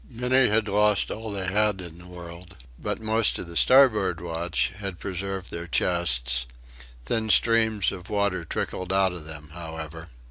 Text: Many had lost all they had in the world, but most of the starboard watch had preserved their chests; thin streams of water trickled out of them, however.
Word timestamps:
Many 0.09 0.49
had 0.49 0.67
lost 0.67 1.11
all 1.11 1.29
they 1.29 1.45
had 1.45 1.79
in 1.79 1.99
the 1.99 2.07
world, 2.07 2.57
but 2.79 2.99
most 2.99 3.37
of 3.37 3.47
the 3.47 3.55
starboard 3.55 4.19
watch 4.19 4.73
had 4.77 4.99
preserved 4.99 5.51
their 5.51 5.67
chests; 5.67 6.47
thin 7.05 7.29
streams 7.29 7.91
of 7.91 8.09
water 8.09 8.43
trickled 8.43 8.91
out 8.91 9.13
of 9.13 9.25
them, 9.25 9.49
however. 9.53 10.09